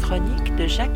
[0.00, 0.90] de Jacques.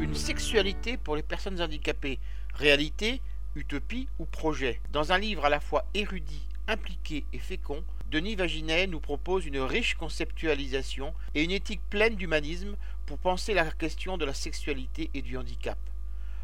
[0.00, 2.18] Une sexualité pour les personnes handicapées.
[2.54, 3.22] Réalité,
[3.54, 4.80] utopie ou projet.
[4.92, 9.60] Dans un livre à la fois érudit, impliqué et fécond, Denis Vaginet nous propose une
[9.60, 15.22] riche conceptualisation et une éthique pleine d'humanisme pour penser la question de la sexualité et
[15.22, 15.78] du handicap.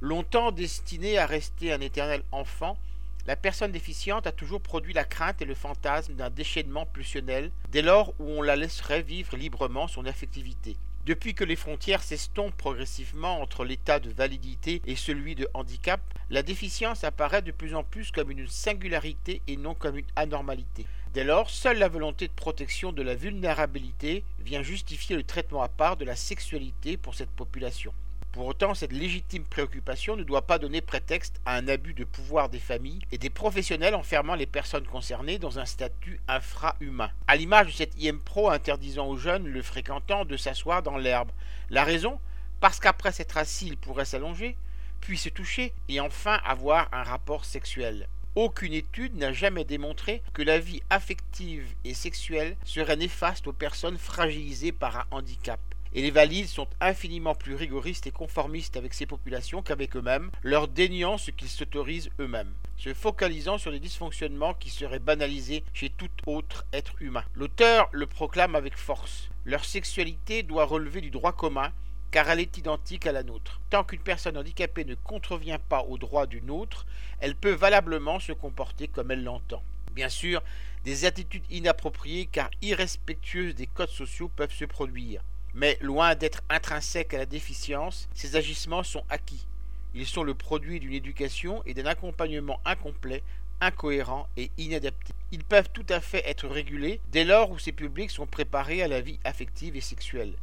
[0.00, 2.78] Longtemps destiné à rester un éternel enfant,
[3.26, 7.82] la personne déficiente a toujours produit la crainte et le fantasme d'un déchaînement pulsionnel dès
[7.82, 10.76] lors où on la laisserait vivre librement son affectivité.
[11.06, 16.42] Depuis que les frontières s'estompent progressivement entre l'état de validité et celui de handicap, la
[16.42, 20.86] déficience apparaît de plus en plus comme une singularité et non comme une anormalité.
[21.14, 25.68] Dès lors, seule la volonté de protection de la vulnérabilité vient justifier le traitement à
[25.68, 27.92] part de la sexualité pour cette population.
[28.32, 32.48] Pour autant, cette légitime préoccupation ne doit pas donner prétexte à un abus de pouvoir
[32.48, 37.10] des familles et des professionnels enfermant les personnes concernées dans un statut infra-humain.
[37.26, 41.32] À l'image de cette IM Pro interdisant aux jeunes le fréquentant de s'asseoir dans l'herbe.
[41.70, 42.20] La raison?
[42.60, 44.56] Parce qu'après s'être assis, il pourrait s'allonger,
[45.00, 48.06] puis se toucher et enfin avoir un rapport sexuel.
[48.36, 53.98] Aucune étude n'a jamais démontré que la vie affective et sexuelle serait néfaste aux personnes
[53.98, 55.58] fragilisées par un handicap
[55.92, 60.68] et les valides sont infiniment plus rigoristes et conformistes avec ces populations qu'avec eux-mêmes, leur
[60.68, 66.10] déniant ce qu'ils s'autorisent eux-mêmes, se focalisant sur des dysfonctionnements qui seraient banalisés chez tout
[66.26, 67.24] autre être humain.
[67.34, 69.30] L'auteur le proclame avec force.
[69.44, 71.72] Leur sexualité doit relever du droit commun
[72.10, 73.60] car elle est identique à la nôtre.
[73.70, 76.86] Tant qu'une personne handicapée ne contrevient pas aux droits d'une autre,
[77.20, 79.62] elle peut valablement se comporter comme elle l'entend.
[79.92, 80.42] Bien sûr,
[80.84, 85.22] des attitudes inappropriées car irrespectueuses des codes sociaux peuvent se produire.
[85.54, 89.46] Mais loin d'être intrinsèques à la déficience, ces agissements sont acquis.
[89.94, 93.24] Ils sont le produit d'une éducation et d'un accompagnement incomplet,
[93.60, 95.12] incohérent et inadapté.
[95.32, 98.88] Ils peuvent tout à fait être régulés dès lors où ces publics sont préparés à
[98.88, 100.34] la vie affective et sexuelle.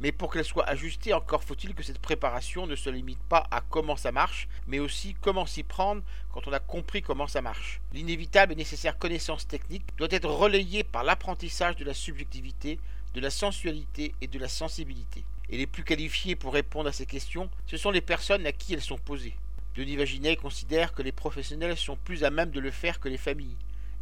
[0.00, 3.60] Mais pour qu'elle soit ajustée, encore faut-il que cette préparation ne se limite pas à
[3.60, 7.80] comment ça marche, mais aussi comment s'y prendre quand on a compris comment ça marche.
[7.92, 12.78] L'inévitable et nécessaire connaissance technique doit être relayée par l'apprentissage de la subjectivité,
[13.18, 15.24] de la sensualité et de la sensibilité.
[15.50, 18.74] Et les plus qualifiés pour répondre à ces questions, ce sont les personnes à qui
[18.74, 19.34] elles sont posées.
[19.74, 23.18] Denis Vaginet considère que les professionnels sont plus à même de le faire que les
[23.18, 23.56] familles,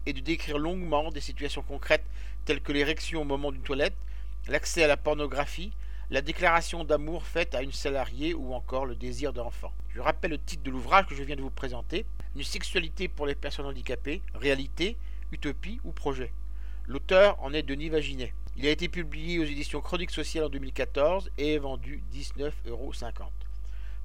[0.05, 2.05] et de décrire longuement des situations concrètes
[2.45, 3.97] telles que l'érection au moment d'une toilette,
[4.49, 5.73] l'accès à la pornographie,
[6.11, 9.73] la déclaration d'amour faite à une salariée ou encore le désir d'enfant.
[9.95, 12.05] Je rappelle le titre de l'ouvrage que je viens de vous présenter,
[12.35, 14.99] Une sexualité pour les personnes handicapées, réalité,
[15.33, 16.35] utopie ou projet.
[16.87, 18.35] L'auteur en est Denis Vaginet.
[18.59, 22.91] Il a été publié aux éditions Chroniques Sociales en 2014 et est vendu 19,50 euros.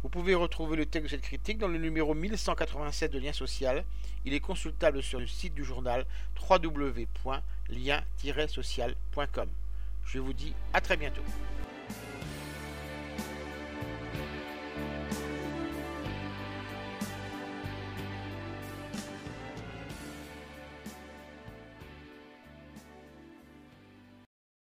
[0.04, 3.86] Vous pouvez retrouver le texte de cette critique dans le numéro 1187 de Lien Social.
[4.26, 6.06] Il est consultable sur le site du journal
[6.50, 9.50] www.lien-social.com.
[10.06, 11.24] Je vous dis à très bientôt.